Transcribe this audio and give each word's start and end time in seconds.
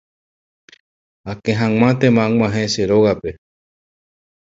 Akehag̃uántema 1.31 2.23
ag̃uahẽ 2.29 2.65
che 2.73 2.83
rógape. 2.89 3.31